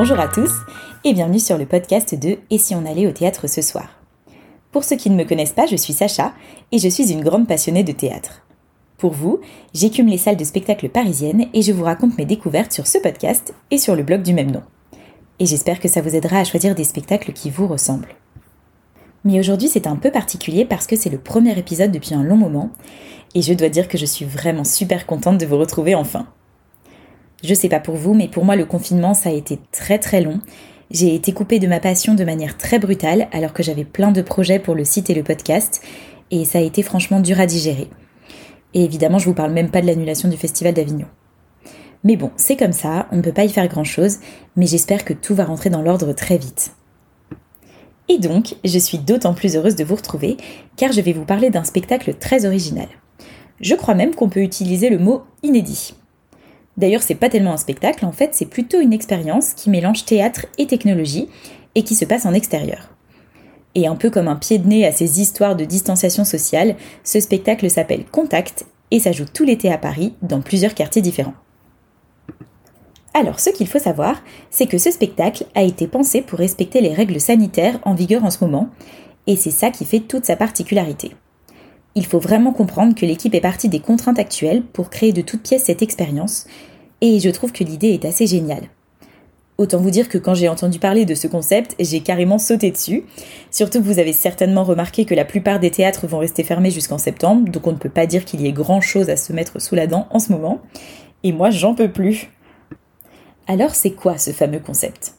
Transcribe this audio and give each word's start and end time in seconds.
Bonjour 0.00 0.20
à 0.20 0.28
tous 0.28 0.52
et 1.02 1.12
bienvenue 1.12 1.40
sur 1.40 1.58
le 1.58 1.66
podcast 1.66 2.14
de 2.14 2.36
Et 2.50 2.58
si 2.58 2.72
on 2.76 2.86
allait 2.86 3.08
au 3.08 3.10
théâtre 3.10 3.48
ce 3.48 3.62
soir 3.62 3.98
Pour 4.70 4.84
ceux 4.84 4.94
qui 4.94 5.10
ne 5.10 5.16
me 5.16 5.24
connaissent 5.24 5.50
pas, 5.50 5.66
je 5.66 5.74
suis 5.74 5.92
Sacha 5.92 6.34
et 6.70 6.78
je 6.78 6.88
suis 6.88 7.10
une 7.10 7.24
grande 7.24 7.48
passionnée 7.48 7.82
de 7.82 7.90
théâtre. 7.90 8.46
Pour 8.96 9.12
vous, 9.12 9.40
j'écume 9.74 10.06
les 10.06 10.16
salles 10.16 10.36
de 10.36 10.44
spectacle 10.44 10.88
parisiennes 10.88 11.46
et 11.52 11.62
je 11.62 11.72
vous 11.72 11.82
raconte 11.82 12.16
mes 12.16 12.26
découvertes 12.26 12.70
sur 12.70 12.86
ce 12.86 12.98
podcast 12.98 13.54
et 13.72 13.78
sur 13.78 13.96
le 13.96 14.04
blog 14.04 14.22
du 14.22 14.34
même 14.34 14.52
nom. 14.52 14.62
Et 15.40 15.46
j'espère 15.46 15.80
que 15.80 15.88
ça 15.88 16.00
vous 16.00 16.14
aidera 16.14 16.38
à 16.38 16.44
choisir 16.44 16.76
des 16.76 16.84
spectacles 16.84 17.32
qui 17.32 17.50
vous 17.50 17.66
ressemblent. 17.66 18.14
Mais 19.24 19.40
aujourd'hui 19.40 19.66
c'est 19.66 19.88
un 19.88 19.96
peu 19.96 20.12
particulier 20.12 20.64
parce 20.64 20.86
que 20.86 20.94
c'est 20.94 21.10
le 21.10 21.18
premier 21.18 21.58
épisode 21.58 21.90
depuis 21.90 22.14
un 22.14 22.22
long 22.22 22.36
moment 22.36 22.70
et 23.34 23.42
je 23.42 23.52
dois 23.52 23.68
dire 23.68 23.88
que 23.88 23.98
je 23.98 24.06
suis 24.06 24.26
vraiment 24.26 24.62
super 24.62 25.06
contente 25.06 25.38
de 25.38 25.46
vous 25.46 25.58
retrouver 25.58 25.96
enfin. 25.96 26.28
Je 27.42 27.54
sais 27.54 27.68
pas 27.68 27.80
pour 27.80 27.96
vous, 27.96 28.14
mais 28.14 28.28
pour 28.28 28.44
moi 28.44 28.56
le 28.56 28.64
confinement 28.64 29.14
ça 29.14 29.30
a 29.30 29.32
été 29.32 29.58
très 29.72 29.98
très 29.98 30.20
long. 30.20 30.40
J'ai 30.90 31.14
été 31.14 31.32
coupée 31.32 31.58
de 31.58 31.66
ma 31.66 31.80
passion 31.80 32.14
de 32.14 32.24
manière 32.24 32.56
très 32.56 32.78
brutale 32.78 33.28
alors 33.32 33.52
que 33.52 33.62
j'avais 33.62 33.84
plein 33.84 34.10
de 34.10 34.22
projets 34.22 34.58
pour 34.58 34.74
le 34.74 34.84
site 34.84 35.10
et 35.10 35.14
le 35.14 35.22
podcast 35.22 35.82
et 36.30 36.44
ça 36.44 36.58
a 36.58 36.62
été 36.62 36.82
franchement 36.82 37.20
dur 37.20 37.40
à 37.40 37.46
digérer. 37.46 37.88
Et 38.74 38.84
évidemment, 38.84 39.18
je 39.18 39.26
vous 39.26 39.34
parle 39.34 39.52
même 39.52 39.70
pas 39.70 39.80
de 39.80 39.86
l'annulation 39.86 40.28
du 40.28 40.36
Festival 40.36 40.74
d'Avignon. 40.74 41.06
Mais 42.04 42.16
bon, 42.16 42.30
c'est 42.36 42.56
comme 42.56 42.72
ça, 42.72 43.06
on 43.12 43.16
ne 43.16 43.22
peut 43.22 43.32
pas 43.32 43.44
y 43.44 43.48
faire 43.48 43.68
grand-chose, 43.68 44.18
mais 44.56 44.66
j'espère 44.66 45.04
que 45.04 45.12
tout 45.12 45.34
va 45.34 45.44
rentrer 45.44 45.70
dans 45.70 45.82
l'ordre 45.82 46.12
très 46.12 46.38
vite. 46.38 46.72
Et 48.08 48.18
donc, 48.18 48.54
je 48.64 48.78
suis 48.78 48.98
d'autant 48.98 49.34
plus 49.34 49.56
heureuse 49.56 49.76
de 49.76 49.84
vous 49.84 49.96
retrouver, 49.96 50.36
car 50.76 50.92
je 50.92 51.00
vais 51.00 51.12
vous 51.12 51.24
parler 51.24 51.50
d'un 51.50 51.64
spectacle 51.64 52.14
très 52.14 52.46
original. 52.46 52.88
Je 53.60 53.74
crois 53.74 53.94
même 53.94 54.14
qu'on 54.14 54.28
peut 54.28 54.42
utiliser 54.42 54.88
le 54.88 54.98
mot 54.98 55.22
inédit. 55.42 55.94
D'ailleurs, 56.78 57.02
c'est 57.02 57.16
pas 57.16 57.28
tellement 57.28 57.52
un 57.54 57.58
spectacle, 57.58 58.06
en 58.06 58.12
fait, 58.12 58.30
c'est 58.34 58.46
plutôt 58.46 58.80
une 58.80 58.92
expérience 58.92 59.52
qui 59.52 59.68
mélange 59.68 60.04
théâtre 60.04 60.46
et 60.58 60.68
technologie 60.68 61.28
et 61.74 61.82
qui 61.82 61.96
se 61.96 62.04
passe 62.04 62.24
en 62.24 62.32
extérieur. 62.32 62.94
Et 63.74 63.88
un 63.88 63.96
peu 63.96 64.10
comme 64.10 64.28
un 64.28 64.36
pied 64.36 64.58
de 64.58 64.68
nez 64.68 64.86
à 64.86 64.92
ces 64.92 65.20
histoires 65.20 65.56
de 65.56 65.64
distanciation 65.64 66.24
sociale, 66.24 66.76
ce 67.02 67.18
spectacle 67.18 67.68
s'appelle 67.68 68.04
Contact 68.04 68.64
et 68.92 69.00
ça 69.00 69.10
joue 69.10 69.24
tout 69.26 69.42
l'été 69.42 69.72
à 69.72 69.76
Paris 69.76 70.14
dans 70.22 70.40
plusieurs 70.40 70.74
quartiers 70.74 71.02
différents. 71.02 71.34
Alors, 73.12 73.40
ce 73.40 73.50
qu'il 73.50 73.66
faut 73.66 73.80
savoir, 73.80 74.22
c'est 74.48 74.68
que 74.68 74.78
ce 74.78 74.92
spectacle 74.92 75.46
a 75.56 75.64
été 75.64 75.88
pensé 75.88 76.22
pour 76.22 76.38
respecter 76.38 76.80
les 76.80 76.94
règles 76.94 77.20
sanitaires 77.20 77.80
en 77.82 77.94
vigueur 77.94 78.24
en 78.24 78.30
ce 78.30 78.44
moment, 78.44 78.68
et 79.26 79.34
c'est 79.34 79.50
ça 79.50 79.70
qui 79.70 79.84
fait 79.84 80.00
toute 80.00 80.26
sa 80.26 80.36
particularité. 80.36 81.10
Il 81.94 82.06
faut 82.06 82.20
vraiment 82.20 82.52
comprendre 82.52 82.94
que 82.94 83.06
l'équipe 83.06 83.34
est 83.34 83.40
partie 83.40 83.68
des 83.68 83.80
contraintes 83.80 84.18
actuelles 84.18 84.62
pour 84.62 84.90
créer 84.90 85.12
de 85.12 85.22
toutes 85.22 85.42
pièces 85.42 85.64
cette 85.64 85.82
expérience, 85.82 86.46
et 87.00 87.20
je 87.20 87.30
trouve 87.30 87.52
que 87.52 87.64
l'idée 87.64 87.88
est 87.88 88.04
assez 88.04 88.26
géniale. 88.26 88.68
Autant 89.56 89.78
vous 89.78 89.90
dire 89.90 90.08
que 90.08 90.18
quand 90.18 90.34
j'ai 90.34 90.48
entendu 90.48 90.78
parler 90.78 91.04
de 91.04 91.16
ce 91.16 91.26
concept, 91.26 91.74
j'ai 91.80 91.98
carrément 91.98 92.38
sauté 92.38 92.70
dessus. 92.70 93.02
Surtout 93.50 93.80
que 93.80 93.84
vous 93.84 93.98
avez 93.98 94.12
certainement 94.12 94.62
remarqué 94.62 95.04
que 95.04 95.16
la 95.16 95.24
plupart 95.24 95.58
des 95.58 95.72
théâtres 95.72 96.06
vont 96.06 96.18
rester 96.18 96.44
fermés 96.44 96.70
jusqu'en 96.70 96.98
septembre, 96.98 97.50
donc 97.50 97.66
on 97.66 97.72
ne 97.72 97.76
peut 97.76 97.88
pas 97.88 98.06
dire 98.06 98.24
qu'il 98.24 98.40
y 98.40 98.46
ait 98.46 98.52
grand 98.52 98.80
chose 98.80 99.10
à 99.10 99.16
se 99.16 99.32
mettre 99.32 99.60
sous 99.60 99.74
la 99.74 99.88
dent 99.88 100.06
en 100.10 100.20
ce 100.20 100.30
moment. 100.30 100.60
Et 101.24 101.32
moi, 101.32 101.50
j'en 101.50 101.74
peux 101.74 101.90
plus. 101.90 102.30
Alors, 103.48 103.74
c'est 103.74 103.90
quoi 103.90 104.16
ce 104.16 104.30
fameux 104.30 104.60
concept? 104.60 105.14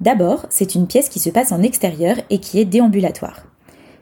D'abord, 0.00 0.46
c'est 0.50 0.74
une 0.74 0.88
pièce 0.88 1.08
qui 1.08 1.20
se 1.20 1.30
passe 1.30 1.52
en 1.52 1.62
extérieur 1.62 2.16
et 2.30 2.38
qui 2.38 2.58
est 2.58 2.64
déambulatoire. 2.64 3.44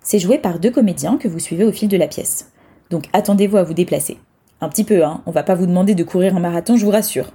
C'est 0.07 0.21
joué 0.21 0.39
par 0.39 0.61
deux 0.61 0.71
comédiens 0.71 1.17
que 1.17 1.27
vous 1.27 1.41
suivez 1.41 1.65
au 1.65 1.73
fil 1.73 1.89
de 1.89 1.97
la 1.97 2.07
pièce. 2.07 2.53
Donc 2.91 3.07
attendez-vous 3.13 3.57
à 3.57 3.65
vous 3.65 3.75
déplacer. 3.75 4.19
Un 4.61 4.69
petit 4.69 4.85
peu, 4.85 5.05
hein, 5.05 5.21
on 5.27 5.33
va 5.33 5.43
pas 5.43 5.57
vous 5.57 5.67
demander 5.67 5.97
de 5.97 6.05
courir 6.05 6.37
un 6.37 6.39
marathon, 6.39 6.77
je 6.77 6.85
vous 6.85 6.93
rassure. 6.93 7.33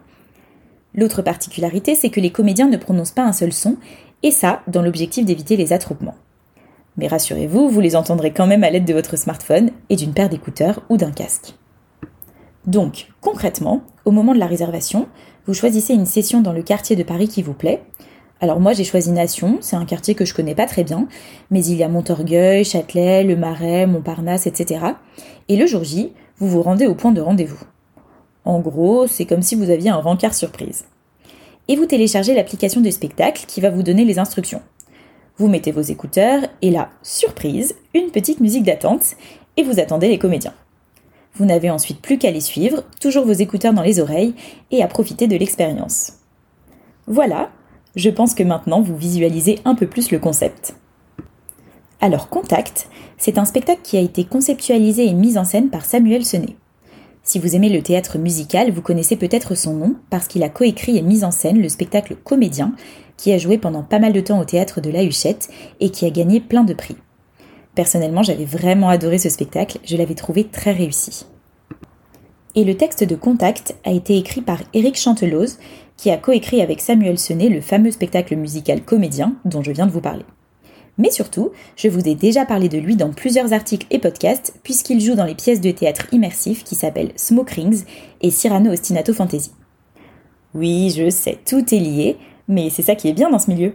L'autre 0.96 1.22
particularité, 1.22 1.96
c'est 1.96 2.10
que 2.10 2.22
les 2.22 2.30
comédiens 2.30 2.70
ne 2.70 2.78
prononcent 2.78 3.12
pas 3.12 3.26
un 3.26 3.34
seul 3.34 3.52
son, 3.52 3.76
et 4.24 4.32
ça, 4.32 4.62
dans 4.68 4.82
l'objectif 4.82 5.26
d'éviter 5.26 5.58
les 5.58 5.74
attroupements. 5.74 6.16
Mais 6.96 7.08
rassurez-vous, 7.08 7.68
vous 7.68 7.82
les 7.82 7.98
entendrez 7.98 8.32
quand 8.32 8.48
même 8.48 8.64
à 8.64 8.70
l'aide 8.70 8.86
de 8.86 8.94
votre 8.94 9.18
smartphone 9.18 9.72
et 9.90 9.98
d'une 9.98 10.14
paire 10.14 10.30
d'écouteurs 10.30 10.82
ou 10.88 10.96
d'un 10.96 11.12
casque. 11.12 11.56
Donc, 12.68 13.10
concrètement, 13.20 13.82
au 14.06 14.12
moment 14.12 14.34
de 14.34 14.40
la 14.40 14.48
réservation, 14.48 15.10
vous 15.46 15.54
choisissez 15.54 15.94
une 15.94 16.06
session 16.06 16.40
dans 16.40 16.54
le 16.54 16.64
quartier 16.64 16.96
de 16.96 17.04
Paris 17.04 17.28
qui 17.28 17.42
vous 17.42 17.54
plaît. 17.54 17.84
Alors 18.44 18.60
moi 18.60 18.74
j'ai 18.74 18.84
choisi 18.84 19.12
Nation, 19.12 19.60
c'est 19.62 19.76
un 19.76 19.86
quartier 19.86 20.16
que 20.16 20.26
je 20.26 20.34
connais 20.34 20.56
pas 20.56 20.66
très 20.66 20.84
bien, 20.84 21.08
mais 21.52 21.64
il 21.64 21.78
y 21.78 21.84
a 21.84 21.88
Montorgueil, 21.88 22.66
Châtelet, 22.66 23.24
Le 23.24 23.36
Marais, 23.36 23.86
Montparnasse, 23.86 24.48
etc. 24.48 24.84
Et 25.48 25.56
le 25.56 25.68
jour 25.68 25.84
J, 25.84 26.12
vous 26.40 26.50
vous 26.50 26.64
rendez 26.64 26.88
au 26.88 26.96
point 26.96 27.12
de 27.12 27.22
rendez-vous. 27.22 27.64
En 28.44 28.60
gros, 28.60 29.06
c'est 29.06 29.26
comme 29.26 29.44
si 29.44 29.54
vous 29.54 29.70
aviez 29.70 29.92
un 29.92 29.98
rencard 29.98 30.34
surprise. 30.34 30.86
Et 31.68 31.76
vous 31.76 31.86
téléchargez 31.86 32.34
l'application 32.34 32.82
du 32.82 32.92
spectacle 32.92 33.46
qui 33.48 33.62
va 33.62 33.70
vous 33.70 33.84
donner 33.84 34.06
les 34.06 34.18
instructions. 34.18 34.64
Vous 35.38 35.48
mettez 35.48 35.72
vos 35.72 35.82
écouteurs 35.82 36.42
et 36.64 36.72
là, 36.72 36.90
surprise, 37.04 37.76
une 37.94 38.10
petite 38.10 38.40
musique 38.40 38.64
d'attente 38.64 39.16
et 39.56 39.62
vous 39.64 39.80
attendez 39.80 40.08
les 40.08 40.18
comédiens. 40.18 40.56
Vous 41.36 41.46
n'avez 41.46 41.70
ensuite 41.70 42.02
plus 42.02 42.18
qu'à 42.18 42.32
les 42.32 42.42
suivre, 42.42 42.84
toujours 43.00 43.26
vos 43.26 43.34
écouteurs 43.34 43.74
dans 43.74 43.84
les 43.84 44.00
oreilles 44.00 44.34
et 44.72 44.82
à 44.82 44.88
profiter 44.88 45.28
de 45.28 45.38
l'expérience. 45.38 46.14
Voilà, 47.06 47.52
je 47.96 48.10
pense 48.10 48.34
que 48.34 48.44
maintenant 48.44 48.82
vous 48.82 48.96
visualisez 48.96 49.60
un 49.66 49.76
peu 49.76 49.88
plus 49.88 50.12
le 50.12 50.20
concept. 50.20 50.76
Alors 52.00 52.30
Contact, 52.30 52.88
c'est 53.18 53.38
un 53.38 53.46
spectacle 53.46 53.82
qui 53.84 53.98
a 53.98 54.02
été 54.02 54.24
conceptualisé 54.24 55.06
et 55.06 55.14
mis 55.14 55.38
en 55.38 55.44
scène 55.44 55.70
par 55.70 55.86
Samuel 55.86 56.26
Senet. 56.26 56.56
Si 57.24 57.38
vous 57.38 57.56
aimez 57.56 57.70
le 57.70 57.84
théâtre 57.84 58.18
musical, 58.18 58.72
vous 58.72 58.82
connaissez 58.82 59.16
peut-être 59.16 59.54
son 59.54 59.76
nom 59.76 59.96
parce 60.10 60.28
qu'il 60.28 60.42
a 60.42 60.50
coécrit 60.50 60.98
et 60.98 61.04
mis 61.04 61.24
en 61.24 61.30
scène 61.30 61.62
le 61.62 61.70
spectacle 61.70 62.16
Comédien, 62.16 62.74
qui 63.18 63.32
a 63.32 63.38
joué 63.38 63.60
pendant 63.60 63.84
pas 63.84 64.00
mal 64.00 64.14
de 64.14 64.22
temps 64.22 64.40
au 64.40 64.46
théâtre 64.46 64.82
de 64.82 64.90
La 64.90 65.04
Huchette 65.04 65.50
et 65.80 65.92
qui 65.92 66.06
a 66.06 66.10
gagné 66.10 66.40
plein 66.40 66.64
de 66.64 66.74
prix. 66.74 66.98
Personnellement, 67.76 68.24
j'avais 68.24 68.46
vraiment 68.46 68.90
adoré 68.90 69.20
ce 69.20 69.30
spectacle, 69.30 69.78
je 69.86 69.96
l'avais 69.96 70.16
trouvé 70.16 70.46
très 70.46 70.72
réussi. 70.72 71.26
Et 72.56 72.66
le 72.66 72.76
texte 72.76 73.04
de 73.04 73.16
Contact 73.16 73.76
a 73.86 73.92
été 73.92 74.18
écrit 74.18 74.42
par 74.42 74.60
Éric 74.74 74.98
Chanteloz, 74.98 75.58
qui 75.96 76.12
a 76.12 76.18
coécrit 76.18 76.62
avec 76.62 76.82
Samuel 76.82 77.18
Senet 77.18 77.48
le 77.48 77.62
fameux 77.62 77.92
spectacle 77.92 78.36
musical 78.36 78.82
Comédien 78.82 79.36
dont 79.46 79.64
je 79.64 79.72
viens 79.72 79.88
de 79.88 79.92
vous 79.92 80.02
parler. 80.02 80.26
Mais 80.98 81.12
surtout, 81.12 81.52
je 81.78 81.88
vous 81.88 82.08
ai 82.08 82.16
déjà 82.16 82.46
parlé 82.46 82.68
de 82.68 82.78
lui 82.78 82.98
dans 82.98 83.12
plusieurs 83.12 83.54
articles 83.54 83.88
et 83.90 84.00
podcasts, 84.00 84.54
puisqu'il 84.64 85.00
joue 85.00 85.16
dans 85.16 85.26
les 85.26 85.36
pièces 85.36 85.62
de 85.62 85.72
théâtre 85.72 86.08
immersifs 86.12 86.64
qui 86.66 86.76
s'appellent 86.76 87.14
Smoke 87.16 87.54
Rings 87.54 87.86
et 88.20 88.32
Cyrano 88.32 88.72
Ostinato 88.72 89.14
Fantasy. 89.14 89.52
Oui, 90.54 90.94
je 90.96 91.10
sais, 91.10 91.40
tout 91.46 91.74
est 91.74 91.80
lié, 91.80 92.18
mais 92.50 92.70
c'est 92.70 92.82
ça 92.82 92.96
qui 92.96 93.08
est 93.08 93.14
bien 93.14 93.30
dans 93.30 93.40
ce 93.40 93.50
milieu. 93.50 93.74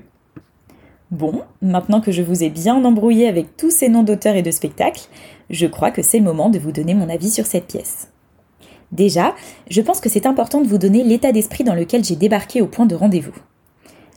Bon, 1.11 1.43
maintenant 1.63 2.01
que 2.03 2.13
je 2.13 2.23
vous 2.23 2.43
ai 2.43 2.51
bien 2.51 2.85
embrouillé 2.85 3.29
avec 3.29 3.57
tous 3.57 3.71
ces 3.71 3.89
noms 3.89 4.03
d'auteurs 4.03 4.37
et 4.37 4.43
de 4.43 4.51
spectacles, 4.51 5.09
je 5.49 5.67
crois 5.67 5.91
que 5.91 6.03
c'est 6.03 6.19
le 6.19 6.25
moment 6.25 6.51
de 6.51 6.59
vous 6.59 6.73
donner 6.73 6.95
mon 6.95 7.09
avis 7.09 7.31
sur 7.31 7.47
cette 7.47 7.69
pièce. 7.69 8.09
Déjà, 8.93 9.35
je 9.69 9.81
pense 9.81 10.01
que 10.01 10.09
c'est 10.09 10.27
important 10.27 10.61
de 10.61 10.69
vous 10.69 10.79
donner 10.79 11.03
l'état 11.03 11.33
d'esprit 11.33 11.65
dans 11.65 11.75
lequel 11.75 12.05
j'ai 12.05 12.17
débarqué 12.17 12.63
au 12.63 12.67
point 12.67 12.87
de 12.87 12.95
rendez-vous. 12.95 13.35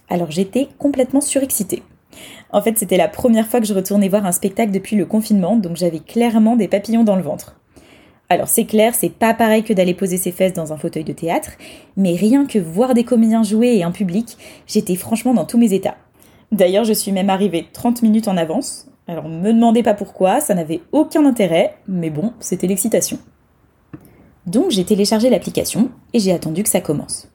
Alors 0.10 0.32
j'étais 0.32 0.68
complètement 0.78 1.22
surexcitée. 1.22 1.84
En 2.52 2.62
fait, 2.62 2.78
c'était 2.78 2.98
la 2.98 3.08
première 3.08 3.48
fois 3.48 3.60
que 3.60 3.68
je 3.68 3.74
retournais 3.74 4.10
voir 4.10 4.26
un 4.26 4.32
spectacle 4.32 4.72
depuis 4.72 4.96
le 4.96 5.06
confinement, 5.06 5.56
donc 5.56 5.76
j'avais 5.76 6.00
clairement 6.00 6.56
des 6.56 6.68
papillons 6.68 7.04
dans 7.04 7.16
le 7.16 7.22
ventre. 7.22 7.56
Alors 8.30 8.48
c'est 8.48 8.66
clair, 8.66 8.94
c'est 8.94 9.10
pas 9.10 9.34
pareil 9.34 9.64
que 9.64 9.74
d'aller 9.74 9.96
poser 9.96 10.18
ses 10.18 10.32
fesses 10.32 10.54
dans 10.54 10.72
un 10.72 10.78
fauteuil 10.78 11.04
de 11.04 11.14
théâtre, 11.14 11.52
mais 11.98 12.14
rien 12.14 12.46
que 12.46 12.60
voir 12.60 12.94
des 12.94 13.04
comédiens 13.04 13.44
jouer 13.44 13.76
et 13.76 13.84
un 13.84 13.92
public, 13.92 14.38
j'étais 14.68 14.96
franchement 14.96 15.34
dans 15.34 15.46
tous 15.46 15.58
mes 15.58 15.74
états. 15.74 15.98
D'ailleurs, 16.52 16.84
je 16.84 16.94
suis 16.94 17.12
même 17.12 17.30
arrivée 17.30 17.68
30 17.74 18.02
minutes 18.04 18.28
en 18.28 18.38
avance. 18.38 18.88
Alors 19.08 19.28
me 19.28 19.52
demandez 19.52 19.82
pas 19.82 19.96
pourquoi, 19.96 20.40
ça 20.42 20.54
n'avait 20.54 20.82
aucun 20.92 21.26
intérêt, 21.26 21.76
mais 21.88 22.12
bon, 22.12 22.34
c'était 22.40 22.68
l'excitation. 22.68 23.18
Donc 24.50 24.72
j'ai 24.72 24.84
téléchargé 24.84 25.30
l'application 25.30 25.92
et 26.12 26.20
j'ai 26.20 26.34
attendu 26.34 26.64
que 26.64 26.70
ça 26.70 26.82
commence. 26.82 27.28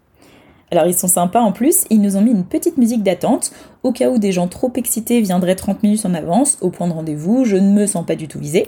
Alors 0.72 0.86
ils 0.86 0.98
sont 0.98 1.06
sympas 1.06 1.42
en 1.42 1.52
plus, 1.52 1.84
ils 1.88 2.00
nous 2.00 2.16
ont 2.16 2.22
mis 2.22 2.32
une 2.32 2.44
petite 2.44 2.76
musique 2.76 3.04
d'attente 3.04 3.52
au 3.84 3.92
cas 3.92 4.10
où 4.10 4.18
des 4.18 4.32
gens 4.32 4.48
trop 4.48 4.72
excités 4.74 5.20
viendraient 5.20 5.54
30 5.54 5.84
minutes 5.84 6.04
en 6.06 6.14
avance 6.14 6.58
au 6.60 6.70
point 6.70 6.88
de 6.88 6.92
rendez-vous, 6.92 7.44
je 7.44 7.54
ne 7.54 7.70
me 7.70 7.86
sens 7.86 8.04
pas 8.04 8.16
du 8.16 8.26
tout 8.26 8.40
visée. 8.40 8.66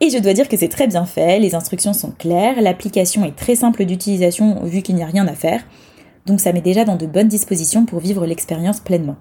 Et 0.00 0.10
je 0.10 0.18
dois 0.18 0.32
dire 0.32 0.48
que 0.48 0.56
c'est 0.56 0.68
très 0.68 0.88
bien 0.88 1.04
fait, 1.04 1.38
les 1.38 1.54
instructions 1.54 1.92
sont 1.92 2.10
claires, 2.10 2.60
l'application 2.60 3.24
est 3.24 3.36
très 3.36 3.54
simple 3.54 3.84
d'utilisation 3.84 4.64
vu 4.64 4.82
qu'il 4.82 4.96
n'y 4.96 5.04
a 5.04 5.06
rien 5.06 5.28
à 5.28 5.34
faire, 5.34 5.62
donc 6.26 6.40
ça 6.40 6.52
met 6.52 6.62
déjà 6.62 6.84
dans 6.84 6.96
de 6.96 7.06
bonnes 7.06 7.28
dispositions 7.28 7.86
pour 7.86 8.00
vivre 8.00 8.26
l'expérience 8.26 8.80
pleinement. 8.80 9.16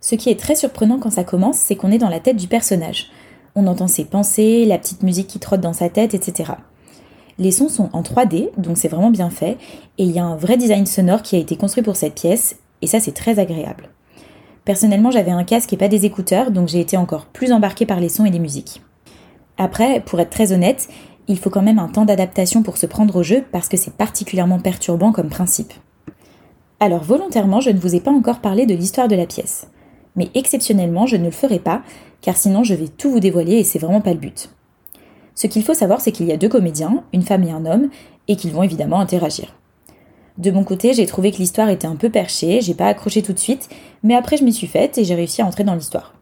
Ce 0.00 0.14
qui 0.14 0.30
est 0.30 0.40
très 0.40 0.54
surprenant 0.54 0.98
quand 0.98 1.10
ça 1.10 1.24
commence, 1.24 1.58
c'est 1.58 1.76
qu'on 1.76 1.92
est 1.92 1.98
dans 1.98 2.08
la 2.08 2.20
tête 2.20 2.36
du 2.36 2.48
personnage. 2.48 3.08
On 3.54 3.66
entend 3.66 3.88
ses 3.88 4.06
pensées, 4.06 4.64
la 4.64 4.78
petite 4.78 5.02
musique 5.02 5.26
qui 5.26 5.38
trotte 5.38 5.60
dans 5.60 5.74
sa 5.74 5.90
tête, 5.90 6.14
etc. 6.14 6.52
Les 7.38 7.50
sons 7.50 7.68
sont 7.68 7.90
en 7.92 8.02
3D, 8.02 8.50
donc 8.56 8.78
c'est 8.78 8.88
vraiment 8.88 9.10
bien 9.10 9.30
fait, 9.30 9.58
et 9.98 10.04
il 10.04 10.10
y 10.10 10.18
a 10.18 10.24
un 10.24 10.36
vrai 10.36 10.56
design 10.56 10.86
sonore 10.86 11.22
qui 11.22 11.36
a 11.36 11.38
été 11.38 11.56
construit 11.56 11.82
pour 11.82 11.96
cette 11.96 12.14
pièce, 12.14 12.56
et 12.80 12.86
ça 12.86 12.98
c'est 12.98 13.12
très 13.12 13.38
agréable. 13.38 13.90
Personnellement 14.64 15.10
j'avais 15.10 15.30
un 15.30 15.44
casque 15.44 15.72
et 15.72 15.76
pas 15.76 15.88
des 15.88 16.06
écouteurs, 16.06 16.50
donc 16.50 16.68
j'ai 16.68 16.80
été 16.80 16.96
encore 16.96 17.26
plus 17.26 17.52
embarquée 17.52 17.86
par 17.86 18.00
les 18.00 18.08
sons 18.08 18.24
et 18.24 18.30
les 18.30 18.38
musiques. 18.38 18.80
Après, 19.58 20.00
pour 20.00 20.18
être 20.20 20.30
très 20.30 20.52
honnête, 20.52 20.88
il 21.28 21.38
faut 21.38 21.50
quand 21.50 21.62
même 21.62 21.78
un 21.78 21.88
temps 21.88 22.04
d'adaptation 22.04 22.62
pour 22.62 22.76
se 22.76 22.86
prendre 22.86 23.16
au 23.16 23.22
jeu 23.22 23.44
parce 23.52 23.68
que 23.68 23.76
c'est 23.76 23.94
particulièrement 23.94 24.58
perturbant 24.58 25.12
comme 25.12 25.28
principe. 25.28 25.72
Alors 26.80 27.02
volontairement, 27.02 27.60
je 27.60 27.70
ne 27.70 27.78
vous 27.78 27.94
ai 27.94 28.00
pas 28.00 28.10
encore 28.10 28.40
parlé 28.40 28.66
de 28.66 28.74
l'histoire 28.74 29.08
de 29.08 29.16
la 29.16 29.26
pièce. 29.26 29.68
Mais 30.14 30.30
exceptionnellement, 30.34 31.06
je 31.06 31.16
ne 31.16 31.24
le 31.24 31.30
ferai 31.30 31.58
pas, 31.58 31.82
car 32.20 32.36
sinon 32.36 32.64
je 32.64 32.74
vais 32.74 32.88
tout 32.88 33.10
vous 33.10 33.20
dévoiler 33.20 33.56
et 33.56 33.64
c'est 33.64 33.78
vraiment 33.78 34.00
pas 34.00 34.12
le 34.12 34.18
but. 34.18 34.50
Ce 35.36 35.46
qu'il 35.46 35.62
faut 35.62 35.74
savoir, 35.74 36.00
c'est 36.00 36.12
qu'il 36.12 36.26
y 36.26 36.32
a 36.32 36.36
deux 36.36 36.48
comédiens, 36.48 37.04
une 37.12 37.22
femme 37.22 37.44
et 37.44 37.52
un 37.52 37.66
homme, 37.66 37.90
et 38.26 38.36
qu'ils 38.36 38.52
vont 38.52 38.62
évidemment 38.62 38.98
interagir. 38.98 39.54
De 40.38 40.50
mon 40.50 40.64
côté, 40.64 40.94
j'ai 40.94 41.06
trouvé 41.06 41.30
que 41.30 41.36
l'histoire 41.36 41.68
était 41.68 41.86
un 41.86 41.94
peu 41.94 42.10
perchée, 42.10 42.60
j'ai 42.60 42.74
pas 42.74 42.88
accroché 42.88 43.22
tout 43.22 43.32
de 43.32 43.38
suite, 43.38 43.68
mais 44.02 44.14
après 44.14 44.36
je 44.36 44.44
m'y 44.44 44.52
suis 44.52 44.66
faite 44.66 44.98
et 44.98 45.04
j'ai 45.04 45.14
réussi 45.14 45.42
à 45.42 45.46
entrer 45.46 45.64
dans 45.64 45.74
l'histoire. 45.74 46.14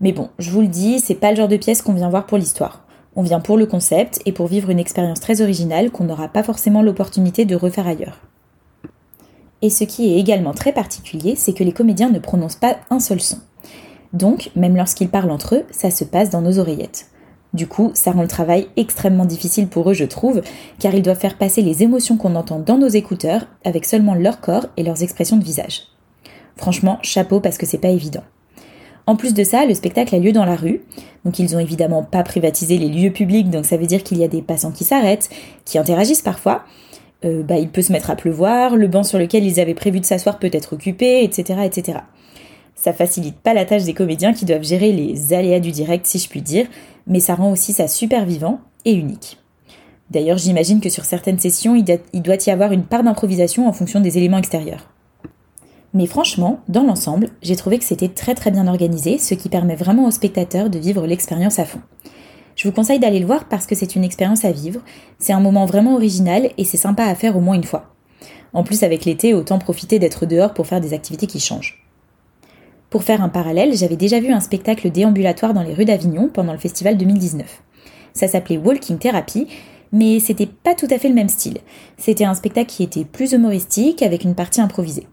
Mais 0.00 0.12
bon, 0.12 0.30
je 0.38 0.50
vous 0.50 0.60
le 0.60 0.68
dis, 0.68 0.98
c'est 0.98 1.14
pas 1.14 1.30
le 1.30 1.36
genre 1.36 1.48
de 1.48 1.56
pièce 1.56 1.82
qu'on 1.82 1.92
vient 1.92 2.10
voir 2.10 2.26
pour 2.26 2.38
l'histoire. 2.38 2.84
On 3.16 3.22
vient 3.22 3.40
pour 3.40 3.56
le 3.56 3.66
concept 3.66 4.20
et 4.24 4.32
pour 4.32 4.46
vivre 4.46 4.70
une 4.70 4.78
expérience 4.78 5.20
très 5.20 5.42
originale 5.42 5.90
qu'on 5.90 6.04
n'aura 6.04 6.28
pas 6.28 6.42
forcément 6.42 6.82
l'opportunité 6.82 7.44
de 7.44 7.56
refaire 7.56 7.86
ailleurs. 7.86 8.20
Et 9.62 9.70
ce 9.70 9.84
qui 9.84 10.12
est 10.12 10.18
également 10.18 10.54
très 10.54 10.72
particulier, 10.72 11.34
c'est 11.36 11.52
que 11.52 11.64
les 11.64 11.72
comédiens 11.72 12.10
ne 12.10 12.18
prononcent 12.18 12.56
pas 12.56 12.78
un 12.88 13.00
seul 13.00 13.20
son. 13.20 13.38
Donc, 14.12 14.50
même 14.56 14.76
lorsqu'ils 14.76 15.10
parlent 15.10 15.30
entre 15.30 15.56
eux, 15.56 15.64
ça 15.70 15.90
se 15.90 16.04
passe 16.04 16.30
dans 16.30 16.40
nos 16.40 16.58
oreillettes. 16.58 17.09
Du 17.52 17.66
coup, 17.66 17.90
ça 17.94 18.12
rend 18.12 18.22
le 18.22 18.28
travail 18.28 18.68
extrêmement 18.76 19.24
difficile 19.24 19.66
pour 19.66 19.90
eux, 19.90 19.94
je 19.94 20.04
trouve, 20.04 20.42
car 20.78 20.94
ils 20.94 21.02
doivent 21.02 21.18
faire 21.18 21.36
passer 21.36 21.62
les 21.62 21.82
émotions 21.82 22.16
qu'on 22.16 22.36
entend 22.36 22.60
dans 22.60 22.78
nos 22.78 22.88
écouteurs 22.88 23.46
avec 23.64 23.84
seulement 23.84 24.14
leur 24.14 24.40
corps 24.40 24.66
et 24.76 24.84
leurs 24.84 25.02
expressions 25.02 25.36
de 25.36 25.44
visage. 25.44 25.82
Franchement, 26.56 26.98
chapeau 27.02 27.40
parce 27.40 27.58
que 27.58 27.66
c'est 27.66 27.78
pas 27.78 27.88
évident. 27.88 28.22
En 29.06 29.16
plus 29.16 29.34
de 29.34 29.42
ça, 29.42 29.66
le 29.66 29.74
spectacle 29.74 30.14
a 30.14 30.18
lieu 30.18 30.30
dans 30.30 30.44
la 30.44 30.54
rue, 30.54 30.82
donc 31.24 31.40
ils 31.40 31.56
ont 31.56 31.58
évidemment 31.58 32.04
pas 32.04 32.22
privatisé 32.22 32.78
les 32.78 32.88
lieux 32.88 33.10
publics, 33.10 33.50
donc 33.50 33.64
ça 33.64 33.76
veut 33.76 33.86
dire 33.86 34.04
qu'il 34.04 34.18
y 34.18 34.24
a 34.24 34.28
des 34.28 34.42
passants 34.42 34.70
qui 34.70 34.84
s'arrêtent, 34.84 35.30
qui 35.64 35.78
interagissent 35.78 36.22
parfois. 36.22 36.62
Euh, 37.24 37.42
bah, 37.42 37.58
il 37.58 37.68
peut 37.68 37.82
se 37.82 37.92
mettre 37.92 38.10
à 38.10 38.16
pleuvoir, 38.16 38.76
le 38.76 38.86
banc 38.86 39.02
sur 39.02 39.18
lequel 39.18 39.44
ils 39.44 39.58
avaient 39.58 39.74
prévu 39.74 40.00
de 40.00 40.06
s'asseoir 40.06 40.38
peut 40.38 40.50
être 40.52 40.74
occupé, 40.74 41.24
etc., 41.24 41.60
etc. 41.64 41.98
Ça 42.74 42.92
facilite 42.92 43.36
pas 43.36 43.54
la 43.54 43.64
tâche 43.64 43.84
des 43.84 43.94
comédiens 43.94 44.32
qui 44.32 44.44
doivent 44.44 44.64
gérer 44.64 44.92
les 44.92 45.32
aléas 45.32 45.60
du 45.60 45.70
direct, 45.70 46.06
si 46.06 46.18
je 46.18 46.28
puis 46.28 46.42
dire, 46.42 46.66
mais 47.06 47.20
ça 47.20 47.34
rend 47.34 47.52
aussi 47.52 47.72
ça 47.72 47.88
super 47.88 48.24
vivant 48.24 48.60
et 48.84 48.92
unique. 48.92 49.38
D'ailleurs, 50.10 50.38
j'imagine 50.38 50.80
que 50.80 50.88
sur 50.88 51.04
certaines 51.04 51.38
sessions, 51.38 51.76
il 51.76 52.22
doit 52.22 52.46
y 52.46 52.50
avoir 52.50 52.72
une 52.72 52.84
part 52.84 53.04
d'improvisation 53.04 53.68
en 53.68 53.72
fonction 53.72 54.00
des 54.00 54.18
éléments 54.18 54.38
extérieurs. 54.38 54.88
Mais 55.92 56.06
franchement, 56.06 56.60
dans 56.68 56.84
l'ensemble, 56.84 57.30
j'ai 57.42 57.56
trouvé 57.56 57.78
que 57.78 57.84
c'était 57.84 58.08
très 58.08 58.34
très 58.34 58.50
bien 58.50 58.66
organisé, 58.68 59.18
ce 59.18 59.34
qui 59.34 59.48
permet 59.48 59.74
vraiment 59.74 60.06
aux 60.06 60.10
spectateurs 60.12 60.70
de 60.70 60.78
vivre 60.78 61.06
l'expérience 61.06 61.58
à 61.58 61.64
fond. 61.64 61.80
Je 62.56 62.68
vous 62.68 62.74
conseille 62.74 62.98
d'aller 62.98 63.18
le 63.18 63.26
voir 63.26 63.48
parce 63.48 63.66
que 63.66 63.74
c'est 63.74 63.96
une 63.96 64.04
expérience 64.04 64.44
à 64.44 64.52
vivre, 64.52 64.80
c'est 65.18 65.32
un 65.32 65.40
moment 65.40 65.66
vraiment 65.66 65.94
original 65.94 66.50
et 66.58 66.64
c'est 66.64 66.76
sympa 66.76 67.04
à 67.04 67.14
faire 67.14 67.36
au 67.36 67.40
moins 67.40 67.54
une 67.54 67.64
fois. 67.64 67.94
En 68.52 68.64
plus, 68.64 68.82
avec 68.82 69.04
l'été, 69.04 69.34
autant 69.34 69.58
profiter 69.58 69.98
d'être 69.98 70.26
dehors 70.26 70.54
pour 70.54 70.66
faire 70.66 70.80
des 70.80 70.92
activités 70.92 71.26
qui 71.26 71.40
changent. 71.40 71.82
Pour 72.90 73.04
faire 73.04 73.22
un 73.22 73.28
parallèle, 73.28 73.76
j'avais 73.76 73.96
déjà 73.96 74.18
vu 74.18 74.32
un 74.32 74.40
spectacle 74.40 74.90
déambulatoire 74.90 75.54
dans 75.54 75.62
les 75.62 75.74
rues 75.74 75.84
d'Avignon 75.84 76.28
pendant 76.28 76.52
le 76.52 76.58
festival 76.58 76.96
2019. 76.96 77.62
Ça 78.12 78.26
s'appelait 78.26 78.58
Walking 78.58 78.98
Therapy, 78.98 79.46
mais 79.92 80.18
c'était 80.18 80.46
pas 80.46 80.74
tout 80.74 80.88
à 80.90 80.98
fait 80.98 81.08
le 81.08 81.14
même 81.14 81.28
style. 81.28 81.58
C'était 81.98 82.24
un 82.24 82.34
spectacle 82.34 82.68
qui 82.68 82.82
était 82.82 83.04
plus 83.04 83.30
humoristique 83.30 84.02
avec 84.02 84.24
une 84.24 84.34
partie 84.34 84.60
improvisée. 84.60 85.06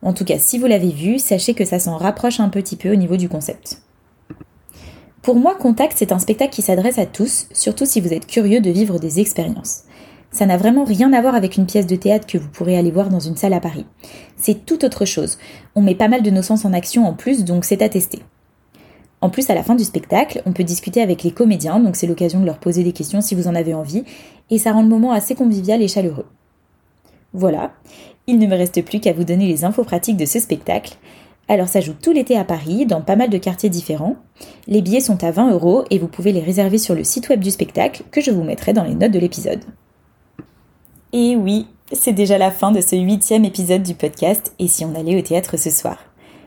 En 0.00 0.14
tout 0.14 0.24
cas, 0.24 0.38
si 0.38 0.58
vous 0.58 0.64
l'avez 0.64 0.88
vu, 0.88 1.18
sachez 1.18 1.52
que 1.52 1.66
ça 1.66 1.78
s'en 1.78 1.98
rapproche 1.98 2.40
un 2.40 2.48
petit 2.48 2.76
peu 2.76 2.90
au 2.90 2.96
niveau 2.96 3.18
du 3.18 3.28
concept. 3.28 3.82
Pour 5.20 5.36
moi, 5.36 5.54
Contact, 5.54 5.92
c'est 5.96 6.12
un 6.12 6.18
spectacle 6.18 6.54
qui 6.54 6.62
s'adresse 6.62 6.98
à 6.98 7.04
tous, 7.04 7.48
surtout 7.52 7.84
si 7.84 8.00
vous 8.00 8.14
êtes 8.14 8.26
curieux 8.26 8.60
de 8.60 8.70
vivre 8.70 8.98
des 8.98 9.20
expériences. 9.20 9.82
Ça 10.30 10.46
n'a 10.46 10.56
vraiment 10.56 10.84
rien 10.84 11.12
à 11.12 11.20
voir 11.20 11.34
avec 11.34 11.56
une 11.56 11.66
pièce 11.66 11.86
de 11.86 11.96
théâtre 11.96 12.26
que 12.26 12.38
vous 12.38 12.48
pourrez 12.48 12.78
aller 12.78 12.90
voir 12.90 13.08
dans 13.08 13.18
une 13.18 13.36
salle 13.36 13.52
à 13.52 13.60
Paris. 13.60 13.86
C'est 14.36 14.64
tout 14.64 14.84
autre 14.84 15.04
chose. 15.04 15.38
On 15.74 15.82
met 15.82 15.94
pas 15.94 16.08
mal 16.08 16.22
de 16.22 16.30
nos 16.30 16.42
sens 16.42 16.64
en 16.64 16.72
action 16.72 17.06
en 17.06 17.14
plus, 17.14 17.44
donc 17.44 17.64
c'est 17.64 17.82
à 17.82 17.88
tester. 17.88 18.20
En 19.20 19.28
plus, 19.28 19.50
à 19.50 19.54
la 19.54 19.62
fin 19.62 19.74
du 19.74 19.84
spectacle, 19.84 20.40
on 20.46 20.52
peut 20.52 20.64
discuter 20.64 21.02
avec 21.02 21.22
les 21.24 21.32
comédiens, 21.32 21.80
donc 21.80 21.96
c'est 21.96 22.06
l'occasion 22.06 22.40
de 22.40 22.46
leur 22.46 22.58
poser 22.58 22.84
des 22.84 22.92
questions 22.92 23.20
si 23.20 23.34
vous 23.34 23.48
en 23.48 23.54
avez 23.54 23.74
envie, 23.74 24.04
et 24.50 24.58
ça 24.58 24.72
rend 24.72 24.82
le 24.82 24.88
moment 24.88 25.12
assez 25.12 25.34
convivial 25.34 25.82
et 25.82 25.88
chaleureux. 25.88 26.26
Voilà, 27.32 27.72
il 28.26 28.38
ne 28.38 28.46
me 28.46 28.56
reste 28.56 28.82
plus 28.84 29.00
qu'à 29.00 29.12
vous 29.12 29.24
donner 29.24 29.46
les 29.46 29.64
infos 29.64 29.84
pratiques 29.84 30.16
de 30.16 30.24
ce 30.24 30.40
spectacle. 30.40 30.94
Alors 31.48 31.68
ça 31.68 31.80
joue 31.80 31.94
tout 32.00 32.12
l'été 32.12 32.36
à 32.36 32.44
Paris, 32.44 32.86
dans 32.86 33.02
pas 33.02 33.16
mal 33.16 33.28
de 33.28 33.38
quartiers 33.38 33.68
différents. 33.68 34.16
Les 34.68 34.82
billets 34.82 35.00
sont 35.00 35.22
à 35.24 35.32
20 35.32 35.52
euros 35.52 35.84
et 35.90 35.98
vous 35.98 36.06
pouvez 36.06 36.32
les 36.32 36.40
réserver 36.40 36.78
sur 36.78 36.94
le 36.94 37.04
site 37.04 37.28
web 37.28 37.40
du 37.40 37.50
spectacle 37.50 38.04
que 38.10 38.20
je 38.20 38.30
vous 38.30 38.44
mettrai 38.44 38.72
dans 38.72 38.84
les 38.84 38.94
notes 38.94 39.10
de 39.10 39.18
l'épisode. 39.18 39.64
Et 41.12 41.34
oui, 41.34 41.66
c'est 41.90 42.12
déjà 42.12 42.38
la 42.38 42.52
fin 42.52 42.70
de 42.70 42.80
ce 42.80 42.94
huitième 42.94 43.44
épisode 43.44 43.82
du 43.82 43.94
podcast 43.94 44.54
Et 44.60 44.68
si 44.68 44.84
on 44.84 44.94
allait 44.94 45.18
au 45.18 45.22
théâtre 45.22 45.56
ce 45.56 45.68
soir? 45.68 45.98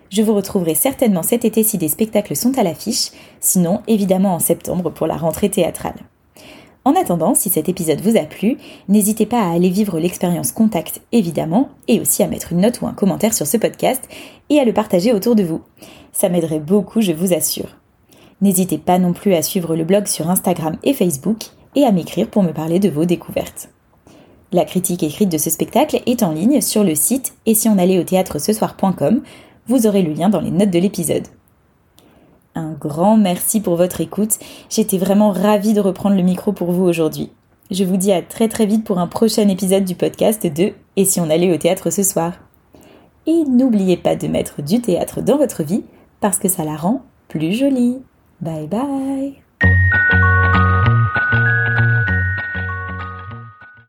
Je 0.09 0.21
vous 0.21 0.33
retrouverai 0.33 0.73
certainement 0.73 1.21
cet 1.21 1.43
été 1.43 1.63
si 1.63 1.77
des 1.77 1.89
spectacles 1.89 2.37
sont 2.37 2.57
à 2.57 2.63
l'affiche, 2.63 3.09
sinon 3.41 3.81
évidemment 3.87 4.35
en 4.35 4.39
septembre 4.39 4.89
pour 4.89 5.05
la 5.05 5.17
rentrée 5.17 5.49
théâtrale. 5.49 5.97
En 6.85 6.95
attendant, 6.95 7.35
si 7.35 7.49
cet 7.49 7.67
épisode 7.67 7.99
vous 7.99 8.15
a 8.15 8.21
plu, 8.21 8.57
n'hésitez 8.87 9.25
pas 9.25 9.41
à 9.41 9.51
aller 9.51 9.69
vivre 9.69 9.99
l'expérience 9.99 10.53
Contact 10.53 11.01
évidemment, 11.11 11.67
et 11.89 11.99
aussi 11.99 12.23
à 12.23 12.27
mettre 12.29 12.53
une 12.53 12.61
note 12.61 12.79
ou 12.79 12.87
un 12.87 12.93
commentaire 12.93 13.33
sur 13.33 13.47
ce 13.47 13.57
podcast 13.57 14.07
et 14.49 14.61
à 14.61 14.65
le 14.65 14.71
partager 14.71 15.11
autour 15.11 15.35
de 15.35 15.43
vous. 15.43 15.59
Ça 16.13 16.29
m'aiderait 16.29 16.59
beaucoup, 16.59 17.01
je 17.01 17.11
vous 17.11 17.33
assure. 17.33 17.75
N'hésitez 18.39 18.77
pas 18.77 18.97
non 18.97 19.11
plus 19.11 19.33
à 19.33 19.41
suivre 19.41 19.75
le 19.75 19.83
blog 19.83 20.07
sur 20.07 20.29
Instagram 20.29 20.77
et 20.83 20.93
Facebook 20.93 21.47
et 21.75 21.83
à 21.83 21.91
m'écrire 21.91 22.29
pour 22.29 22.43
me 22.43 22.53
parler 22.53 22.79
de 22.79 22.89
vos 22.89 23.03
découvertes. 23.03 23.67
La 24.53 24.65
critique 24.65 25.01
écrite 25.01 25.29
de 25.29 25.39
ce 25.39 25.49
spectacle 25.49 26.01
est 26.05 26.21
en 26.21 26.31
ligne 26.31 26.61
sur 26.61 26.83
le 26.83 26.93
site 26.93 27.33
et 27.47 27.55
si 27.55 27.67
on 27.67 27.79
allait 27.79 27.99
au 27.99 28.03
théâtre 28.03 28.39
ce 28.39 28.53
soir.com, 28.53 29.23
vous 29.67 29.87
aurez 29.87 30.03
le 30.03 30.13
lien 30.13 30.29
dans 30.29 30.41
les 30.41 30.51
notes 30.51 30.69
de 30.69 30.77
l'épisode. 30.77 31.27
Un 32.53 32.73
grand 32.73 33.17
merci 33.17 33.61
pour 33.61 33.75
votre 33.75 33.99
écoute. 33.99 34.37
J'étais 34.69 34.99
vraiment 34.99 35.31
ravie 35.31 35.73
de 35.73 35.81
reprendre 35.81 36.15
le 36.15 36.21
micro 36.21 36.51
pour 36.51 36.71
vous 36.71 36.83
aujourd'hui. 36.83 37.31
Je 37.71 37.83
vous 37.83 37.97
dis 37.97 38.11
à 38.11 38.21
très 38.21 38.47
très 38.47 38.67
vite 38.67 38.83
pour 38.83 38.99
un 38.99 39.07
prochain 39.07 39.47
épisode 39.49 39.85
du 39.85 39.95
podcast 39.95 40.45
de 40.45 40.73
Et 40.97 41.05
si 41.05 41.19
on 41.19 41.31
allait 41.31 41.51
au 41.51 41.57
théâtre 41.57 41.89
ce 41.89 42.03
soir 42.03 42.33
Et 43.25 43.43
n'oubliez 43.49 43.97
pas 43.97 44.15
de 44.15 44.27
mettre 44.27 44.61
du 44.61 44.81
théâtre 44.81 45.21
dans 45.21 45.37
votre 45.37 45.63
vie 45.63 45.83
parce 46.19 46.37
que 46.37 46.47
ça 46.47 46.63
la 46.63 46.75
rend 46.75 47.01
plus 47.27 47.53
jolie. 47.53 47.97
Bye 48.39 48.67
bye 48.67 49.42